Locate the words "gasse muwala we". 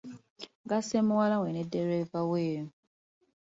0.69-1.49